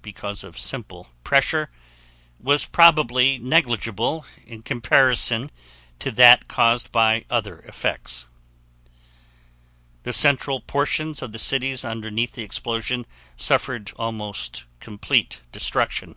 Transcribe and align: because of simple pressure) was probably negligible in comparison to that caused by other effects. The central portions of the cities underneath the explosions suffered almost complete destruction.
because 0.00 0.42
of 0.42 0.58
simple 0.58 1.08
pressure) 1.24 1.68
was 2.40 2.64
probably 2.64 3.36
negligible 3.36 4.24
in 4.46 4.62
comparison 4.62 5.50
to 5.98 6.10
that 6.10 6.48
caused 6.48 6.90
by 6.90 7.26
other 7.28 7.58
effects. 7.68 8.24
The 10.04 10.14
central 10.14 10.60
portions 10.60 11.20
of 11.20 11.32
the 11.32 11.38
cities 11.38 11.84
underneath 11.84 12.32
the 12.32 12.44
explosions 12.44 13.04
suffered 13.36 13.92
almost 13.96 14.64
complete 14.80 15.42
destruction. 15.52 16.16